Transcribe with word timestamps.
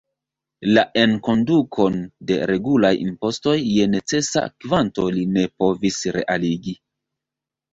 La 0.75 0.83
enkondukon 1.01 1.99
de 2.31 2.37
regulaj 2.51 2.91
impostoj 3.03 3.55
je 3.75 3.87
necesa 3.93 4.43
kvanto 4.65 5.07
li 5.19 5.27
ne 5.37 5.47
povis 5.63 6.01
realigi. 6.19 6.75